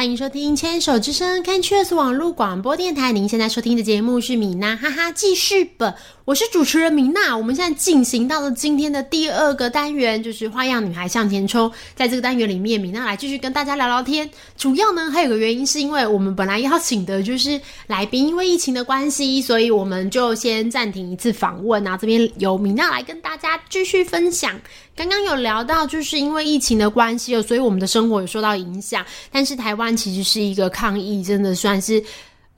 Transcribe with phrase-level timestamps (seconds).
[0.00, 3.12] 欢迎收听《牵手之声》Canchus 网络广播电台。
[3.12, 5.94] 您现在收听的节目是米娜哈哈记事本，
[6.30, 7.36] 我是主持人米娜。
[7.36, 11.68] 我们现在进行到了今天的第二个单元，就是花样女孩向前冲。
[11.96, 14.30] 在这个单元里面，米娜来继续跟大家聊聊天。
[14.56, 21.96] 主要呢，还有个原因是因为我们本来邀请的就是来宾，因为疫情的关系，所以我们就先暂停一次访问啊。
[21.96, 24.56] 这边由米娜来跟大家继续分享。
[24.94, 29.04] 刚刚有聊到，就是因为疫情的关系哦，所以我们的生活有受到影响。
[29.32, 32.00] 但是台湾其实是一个抗疫，真的算是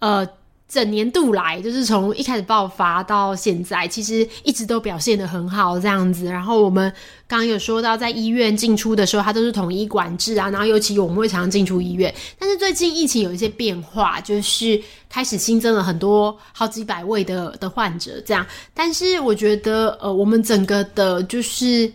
[0.00, 0.28] 呃
[0.72, 6.24] 整年度来，就是从一开始爆发到现在，其实一直都表现的很好这样子。
[6.24, 6.90] 然后我们
[7.28, 10.48] 刚刚有说到，在医院进出的时候，它都是统一管制啊。
[10.48, 18.46] 然后尤其我们会常常进出医院，但是最近疫情有一些变化，就是开始新增了很多好几百位的的患者这样。
[18.72, 21.92] 但是我觉得，呃，我们整个的就是。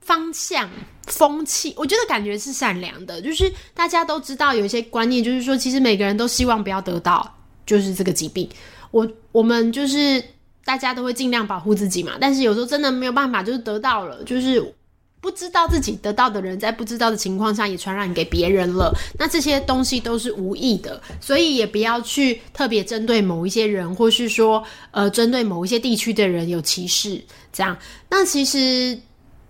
[0.00, 0.66] 方向
[1.06, 7.30] 风气，我觉得感觉是善良的，就是大家都知道有一些观念，就是说其实每个人都希望不要得到
[7.68, 8.48] 就是这个疾病。
[8.90, 10.20] 我我们就是
[10.64, 14.74] 大家都会尽量保护自己嘛，但是有时候真的没有办法，就是得到了，就是
[15.20, 18.92] 不知道自己得到的人在不知道的情况下也传染给别人了。
[19.18, 27.76] 那这些东西都是无意的，所以也不要去特别针对某一些人，或是说呃针对某一些地区的人有歧视这样。
[28.08, 28.98] 那其实。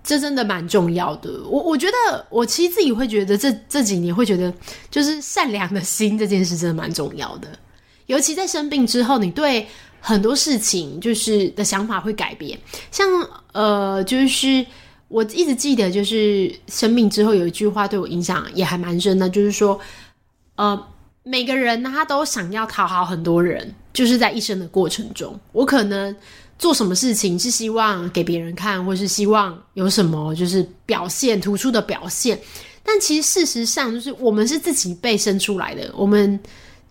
[0.04, 4.50] 这真的蛮重要的，我我觉得我其实自己会觉得这这几年会觉得，
[4.90, 7.48] 就是善良的心这件事真的蛮重要的，
[8.08, 9.66] 尤其在生病之后，你对
[10.00, 12.58] 很多事情就是的想法会改变。
[12.90, 13.06] 像
[13.52, 14.66] 呃，就是
[15.06, 19.78] 我一直记得，就是生病之后有一句话对我影响也还蛮深的，就是说，
[20.56, 20.86] 呃，
[21.22, 26.14] 每个人他都想要讨好很多人，就是在一生的过程中，我可能。
[26.58, 32.36] 做什么事情是希望给别人看，或是希望有什么就是表现突出的表现？
[32.82, 36.36] 但其实事实上，就是我们是自己被生出来的，我们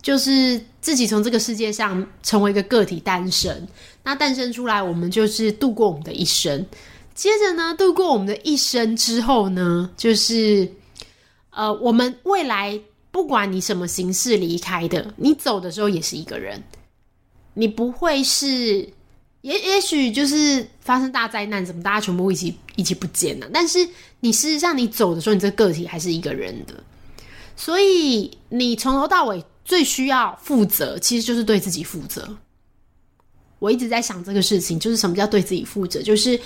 [0.08, 3.68] 就是自己从这个世界上成为一个个体诞生。
[4.04, 6.66] 那诞生出来，我们就是度过我们的一生。
[7.14, 10.66] 接着呢，度过我们的一生之后呢，就是
[11.50, 12.80] 呃，我们未来
[13.12, 16.64] 不管你什么形式离开的，你走的时候也是一个人，
[17.54, 18.88] 你不会是。
[19.42, 23.48] 也也许就是发生大灾难，怎么大家全部一起一起不见了？
[23.54, 23.86] 但是
[24.22, 26.74] 你事实上你走的时候，你这个个体还是一个人的，
[27.58, 32.26] 所以你从头到尾最需要负责，其实就是对自己负责。
[33.60, 36.02] 我一直在想这个事情，就是什么叫对自己负责？
[36.02, 36.40] 就是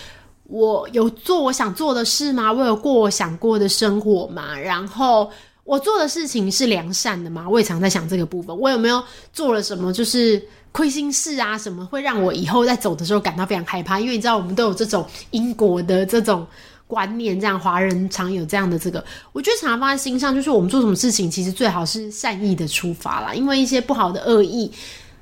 [0.46, 2.52] 我有做我想做的事吗？
[2.52, 4.58] 我有过我想过的生活吗？
[4.58, 5.30] 然后
[5.64, 7.48] 我做的事情是良善的吗？
[7.48, 8.58] 我也常在想这个部分。
[8.58, 9.94] 我有没有做了什么？
[9.94, 10.42] 就是。
[10.74, 14.00] 亏心事啊，什么会让我以后在走的时候感到非常害怕？
[14.00, 16.48] 因为你知道，我们都有这种因果的这种
[16.92, 23.34] 观念，这样华人常有这样的这个，我觉得常常放在心上，就是我们做什么事情，其实最好是善意的出发啦。
[23.34, 24.70] 因为一些不好的恶意，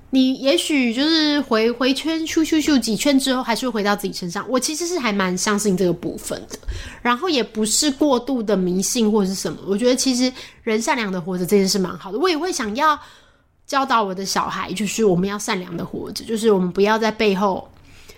[0.09, 4.43] 你也许就是回回圈咻咻咻几圈之后，还是会回到自己身上。
[4.49, 6.57] 我其实是还蛮相信这个部分的，
[7.03, 9.59] 然后也不是过度的迷信或者是什么。
[9.67, 12.99] 我觉得其实人善良的活着这件事蛮好的，我也会想要。
[13.69, 17.69] 教导我的小孩，就是我们要善良的活着，就是我们不要在背后，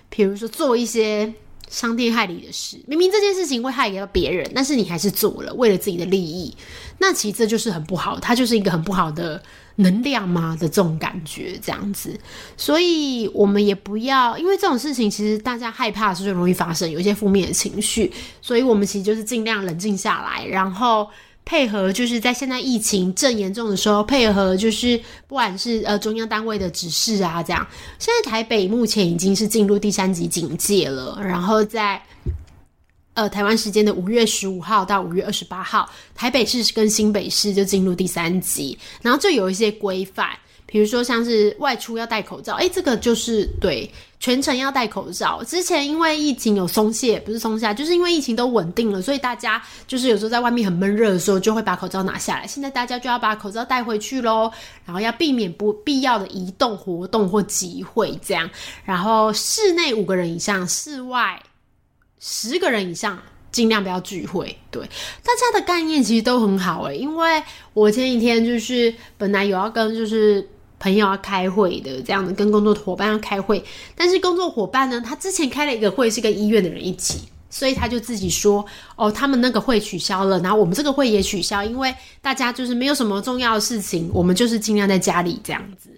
[0.08, 1.30] 比如说做一些
[1.72, 2.78] 伤天害理的事。
[2.86, 6.54] 明明这件事情会害到别人，但是你还是做了，为了自己的利益，
[7.00, 9.42] 那其实这就是很不好，它就是一个很不好的
[9.78, 12.20] 能量嘛的这种感觉，这样子。
[12.58, 18.12] 所以我们也不要，因为这种事情其实大家害怕是最容易发生，有一些负面的情绪，
[18.42, 21.08] 所以我们其实就是尽量冷静下来，然后。
[21.44, 24.98] 配合就是在现在疫情正严重的时候，配合就是
[25.28, 27.68] 不管是呃中央单位的指示啊，这样。
[28.00, 32.02] 现在台北目前已经是进入第三级警戒了，然后在
[33.16, 40.30] 呃台湾时间的五月十五号到五月二十八号，台北市跟新北市就进入第三级，然后就有一些规范。
[40.72, 43.92] 比如说像是外出要戴口罩，哎，这个就是对
[44.22, 45.44] 全程要戴口罩。
[45.44, 52.48] 之前因为疫情有松懈，不是松懈，就是因为疫情都稳定了，所以大家就是有时候在外面很闷热的时候，就会把口罩拿下来。
[52.48, 54.50] 现在大家就要把口罩带回去喽，
[54.86, 58.50] 然后要避免不必要的移动活动或集会这样。
[58.86, 61.38] 然后室内五个人以上，室外
[62.22, 63.20] 十个人以上，
[63.52, 64.58] 尽量不要聚会。
[64.70, 64.82] 对
[65.22, 70.48] 大家的概念其实都很好诶，因为我前几天就是本来有要跟就是。
[70.82, 73.64] 朋友要开会的，这样的跟工作伙伴要开会，
[73.96, 77.20] 但是工作伙伴呢，他之前开了一个会是跟医院的人一起，
[77.52, 85.90] 所以他就自己说，哦，他们那个会取消了，然后我们这个会也取消，因为大家就是没有什么重要的事情，我们就是尽量在家里这样子，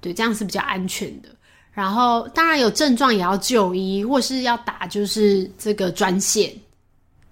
[0.00, 1.28] 对，这样是比较安全的。
[1.72, 6.52] 然后当然有症状也要就医，或是要打就是这个专线。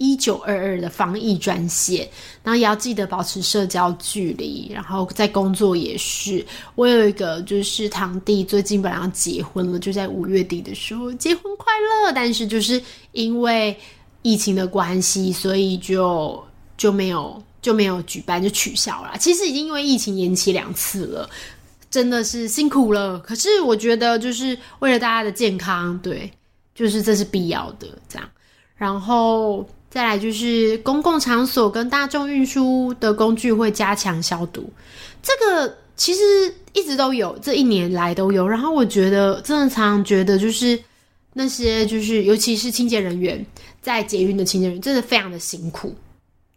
[0.01, 2.09] 一九二二的防疫专线，
[2.43, 6.43] 然后也要记得保持社交距离，然后在工作也是。
[6.75, 12.83] 我有一个就是堂弟，最近本来要结婚了，就在五月底的时候结婚快乐，但是就是
[13.13, 13.77] 因为
[14.23, 16.43] 疫情的关系，所以就
[16.79, 19.19] 就没有就没有举办，就取消了。
[19.19, 21.29] 其实已经因为疫情延期两次了。
[21.91, 26.31] 真的是辛苦了，可是我觉得就是为了大家的健康，对，
[26.73, 28.27] 就是这是必要的这样。
[28.77, 34.73] 然后再来就是公共场所跟大众运输的工具会加强消毒，
[35.21, 36.21] 这个其实
[36.73, 38.47] 一直都有，这一年来都有。
[38.47, 40.79] 然后我觉得真的常常觉得就是
[41.33, 43.45] 那些就是尤其是清洁人员
[43.83, 45.93] 在捷运的清洁人员真的非常的辛苦，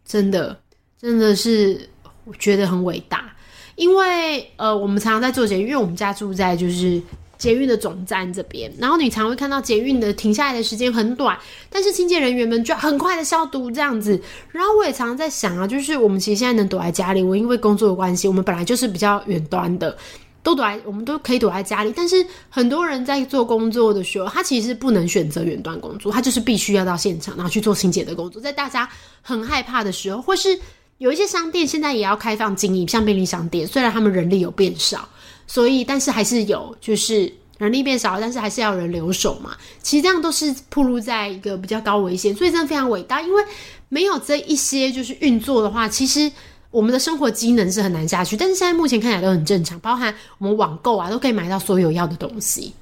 [0.06, 0.56] 真的
[1.00, 1.88] 真的是
[2.24, 3.34] 我觉得很伟大。
[3.74, 7.02] 因为呃，我们常常在做捷运，因为我们家住在就是
[7.38, 11.38] 捷运的总站这边，然后你常会看到捷运的停下来的时间很短，
[11.68, 14.20] 但是清洁人员们就很快的消毒这样子。
[14.50, 19.96] 然后我也常常在想啊，就是我们其实现在能躲在家里，我因为工作的关系，我们本来就是比较远端的，
[20.42, 21.92] 都躲在我们都可以躲在家里。
[21.96, 28.40] 但是很多人在做工作的时候，他其实不能选择远端工作，他就是必须要到现场，然后去做清洁的工作。
[28.40, 28.88] 在大家
[29.22, 30.58] 很害怕的时候，或是。
[30.98, 35.06] 有一些商店现在也要开放经营，像便利商店，虽然他们人力有变少，
[35.46, 39.56] 所以但是还是有，就是人力变少，但是还是要人留守嘛。
[39.82, 43.20] 其实这样都是铺路在一个比较高危险，所以真的非常伟大。
[43.22, 43.42] 因为
[43.88, 46.30] 没有这一些就是运作的话，其实
[46.70, 48.36] 我们的生活机能是很难下去。
[48.36, 52.72] 但是现在目前看起来都很正常，包含我们网购啊，都可以买到所有要的东西。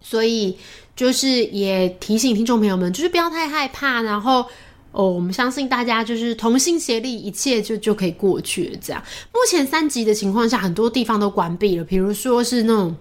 [0.00, 0.56] 所以
[0.96, 4.44] 就是也提醒听众朋友们，就是不要太害怕，然后。
[4.92, 8.78] 哦，我们相信大家就是同心协力，一切就就可以过去了。
[8.80, 9.02] 这样，
[9.32, 12.94] 目前三级的情况下，很多地方都关闭了，比如说是那种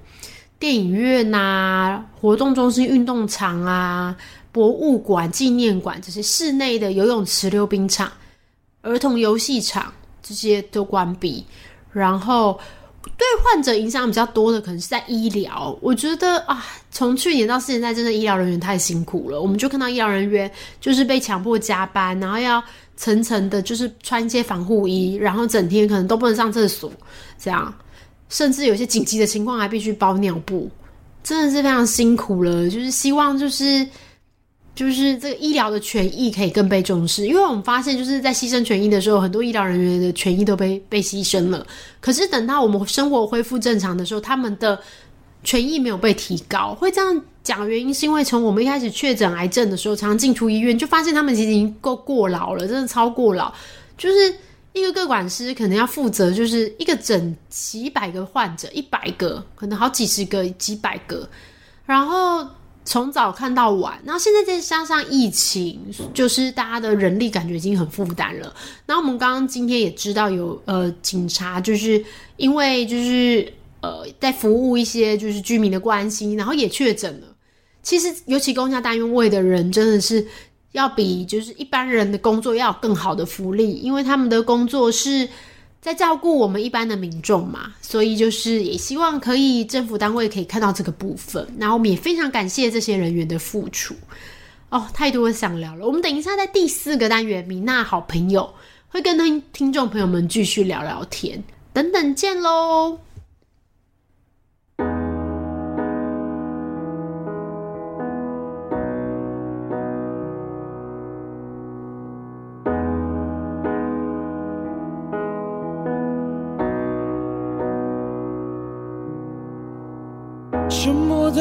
[0.57, 4.15] 电影院呐、活动中心、运动场啊、
[4.51, 8.11] 博物馆、纪念馆这些室内的游泳池、溜冰场、
[8.81, 9.93] 儿童游戏场
[10.23, 11.45] 这些都关闭，
[11.91, 12.59] 然后。
[13.03, 15.77] 对患者影响比较多的，可能是在医疗。
[15.81, 19.41] 我觉得啊，从去年到现在，真的医疗人员太辛苦了。
[19.41, 20.49] 我们就看到医疗人员
[20.79, 22.63] 就是被强迫加班，然后要
[22.95, 26.91] 层层的，就是穿一些防护衣，然后整天可能都不能上厕所，
[27.37, 27.73] 这样，
[28.29, 30.69] 甚至有些紧急的情况还必须包尿布，
[31.23, 32.69] 真的是非常辛苦了。
[32.69, 33.87] 就是希望就是。
[34.73, 41.65] 就是这个医疗的权益可以更被重视，因为我们发现就是在牺牲权益的时候，很多医疗人员的权益都被被牺牲了。
[41.99, 44.79] 可是等到我们生活恢复正常的时候，他们的
[45.43, 46.73] 权益没有被提高。
[46.73, 53.53] 会这样讲原因是因为从我们一开始确诊癌症的时候，常常进出医院，就发现他们其实已经够过劳了，真的超过劳。
[53.97, 54.33] 就是
[54.71, 61.29] 一个个管师可能要负责就是一个整几百个患者，一百个可能好几十个、几百个，
[61.85, 62.47] 然后。
[62.91, 65.79] 从早看到晚，然后现在再加上疫情，
[66.13, 68.53] 就是大家的人力感觉已经很负担了。
[68.85, 72.03] 然后我们刚刚今天也知道有呃警察，就是
[72.35, 73.49] 因为就是
[73.79, 77.27] 呃在服务一些就是居民的关系，然后也确诊了。
[77.81, 80.27] 其实尤其公家单位的人，真的是
[80.73, 85.29] 要比就是一般人的工作要更好的福利，因为他们的工作是。
[85.81, 93.95] 在照顾我们一般的民众嘛，所以就是也希望可以政府单位可以看到这个部分，然后我们也非常感谢这些人员的付出。
[94.69, 98.53] 哦，太多想聊了，我们等一下在第四个单元，米娜好朋友
[98.89, 102.99] 会跟听听众朋友们继续聊聊天，等等见喽。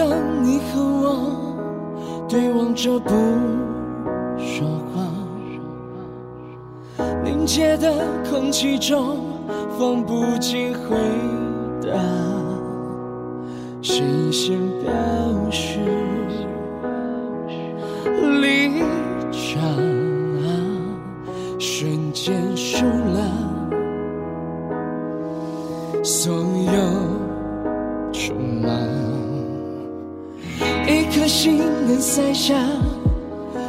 [0.01, 0.09] 当
[0.43, 3.13] 你和我对望着不
[4.39, 5.05] 说话，
[7.23, 7.93] 凝结的
[8.31, 9.19] 空气中
[9.79, 10.97] 放不进回
[11.83, 11.99] 答，
[13.83, 14.91] 视线表
[15.51, 15.81] 示
[18.41, 18.81] 离
[19.31, 19.61] 场，
[21.59, 23.21] 瞬间输了
[26.03, 26.60] 所有
[31.43, 31.57] 心
[31.87, 32.55] 能塞下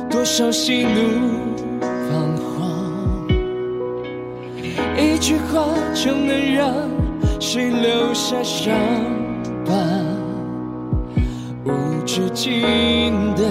[0.09, 0.89] 多少喜怒
[2.09, 2.59] 彷徨？
[4.97, 5.63] 一句话
[5.93, 6.69] 就能让
[7.39, 8.75] 谁留下伤
[9.65, 9.73] 疤？
[11.63, 11.71] 无
[12.05, 12.53] 止境
[13.35, 13.43] 的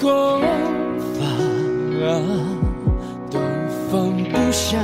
[0.00, 0.40] 攻
[1.14, 1.24] 伐，
[3.30, 3.38] 都
[3.88, 4.76] 放不下。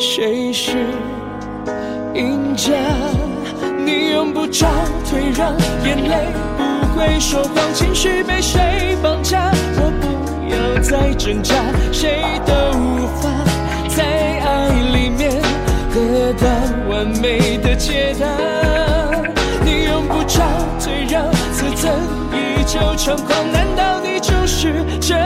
[0.00, 0.78] 谁是
[2.16, 2.72] 赢家？
[4.44, 4.50] 不
[5.08, 6.26] 退让，眼泪
[6.58, 9.50] 不会说谎，情绪被谁绑架？
[9.76, 10.06] 我不
[10.52, 11.54] 要再挣扎，
[11.90, 13.30] 谁都无法
[13.88, 15.40] 在爱里面
[15.94, 16.46] 得到
[16.90, 18.26] 完美的解答。
[19.64, 20.42] 你用不着
[20.78, 21.94] 退让，自尊
[22.32, 25.16] 依旧猖狂，难道你就是这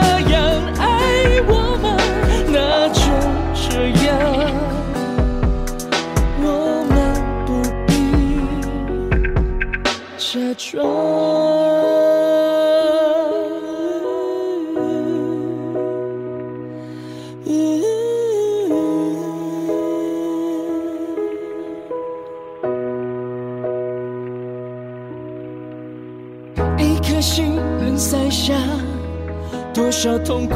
[30.29, 30.55] 痛苦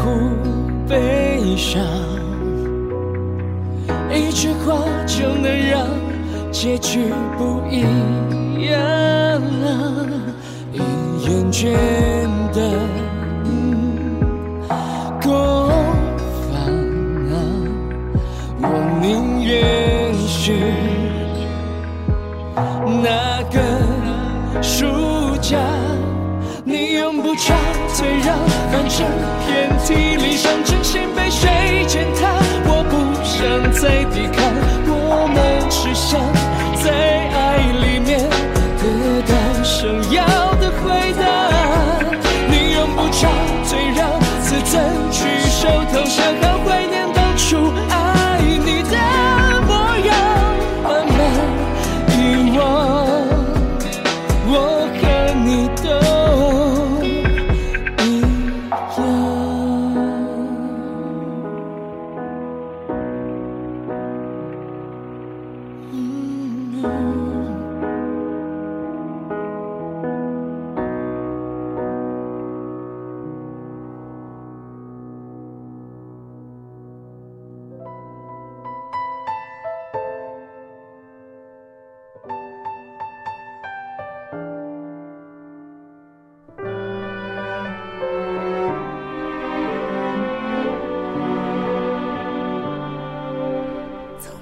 [0.88, 1.82] 悲伤。
[4.14, 4.76] 一句话
[5.08, 5.88] 就能让
[6.52, 7.82] 结局不一
[8.70, 9.42] 样。
[10.72, 10.78] 已
[11.24, 11.74] 厌倦
[12.54, 12.62] 的
[13.46, 13.98] 嗯
[15.20, 15.32] 攻
[16.52, 16.54] 防
[17.32, 17.34] 啊，
[18.62, 18.66] 我
[19.02, 20.54] 宁愿是
[23.02, 23.60] 那个
[24.62, 25.58] 输家。
[26.64, 27.56] 你用不着
[27.98, 28.38] 退让，
[28.72, 29.06] 反正
[33.84, 34.42] 在抵抗，
[34.88, 35.36] 我们
[35.70, 36.18] 只想
[36.82, 36.88] 在
[37.36, 38.18] 爱里面
[38.80, 38.82] 得
[39.28, 40.24] 到想要
[40.56, 41.22] 的回答。
[42.48, 43.28] 你用不着
[43.68, 44.00] 退让，
[44.40, 44.80] 自尊
[45.12, 46.24] 举手投降，
[66.84, 67.23] 嗯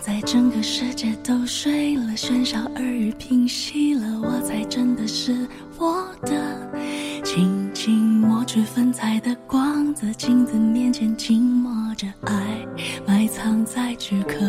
[0.01, 6.71] 在整个世界都睡了，喧嚣耳语平息了，我才真的是我的。
[7.23, 12.67] 轻轻抹去粉彩的光泽，镜子面前静默着爱，
[13.05, 14.39] 埋藏在躯壳。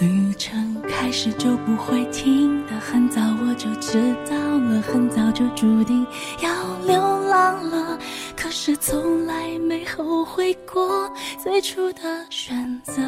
[0.00, 6.04] 旅程开始就不会停的，很早我就知道了，很早就注定
[6.42, 7.96] 要流浪了。
[8.36, 11.08] 可是从来没后悔过
[11.40, 13.00] 最初的选择。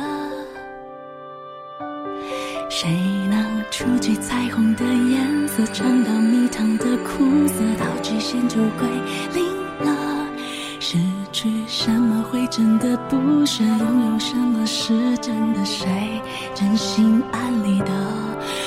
[2.80, 2.88] 谁
[3.28, 8.88] 能触及彩虹的颜色，尝到蜜糖的苦涩，到极限就归
[9.34, 9.44] 零
[9.84, 10.24] 了。
[10.78, 10.96] 失
[11.32, 15.64] 去什么会真的不舍，拥有什么是真的？
[15.64, 15.88] 谁
[16.54, 17.90] 真心安理得？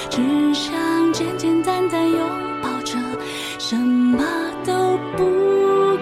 [0.10, 0.22] 只
[0.54, 0.74] 想
[1.14, 2.20] 简简单单拥
[2.62, 2.98] 抱着，
[3.60, 4.22] 什么
[4.66, 5.24] 都不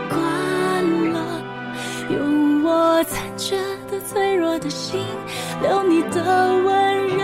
[0.10, 1.44] 管了。
[2.10, 3.56] 用我残缺
[3.92, 5.00] 的、脆弱的心，
[5.62, 7.19] 留你的温柔。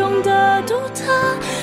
[0.00, 1.12] 中的独特，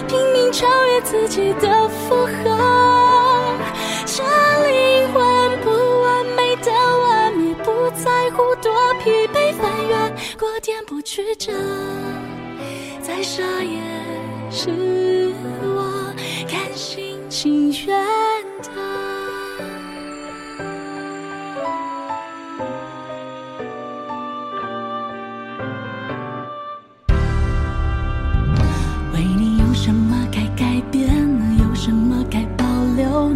[0.07, 3.57] 拼命超越自己的负荷。
[4.05, 4.23] 这
[4.67, 5.71] 灵魂不
[6.03, 8.71] 完美的完美，不在乎多
[9.03, 9.97] 疲惫，翻越
[10.37, 11.51] 过颠簸曲折，
[13.01, 13.81] 再傻也
[14.51, 14.69] 是
[15.63, 16.13] 我
[16.47, 18.05] 甘心情愿
[18.61, 18.96] 的。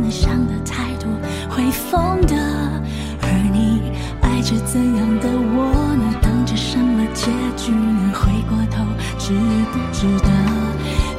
[0.01, 1.07] 你想的太多，
[1.49, 2.35] 会疯的。
[3.21, 3.91] 而你
[4.21, 6.15] 爱着怎样的我呢？
[6.21, 8.11] 等着什么结局呢？
[8.13, 8.83] 回过头，
[9.19, 9.33] 值
[9.71, 10.29] 不值得？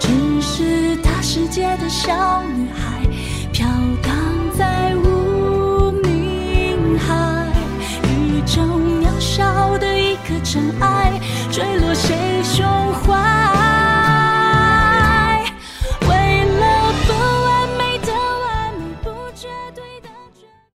[0.01, 0.09] 只
[0.43, 3.07] 是大世界的小女孩，
[3.53, 3.67] 飘
[4.03, 4.13] 荡
[4.59, 7.47] 在无名海，
[8.03, 8.67] 雨中
[9.01, 10.92] 渺小的一颗尘埃。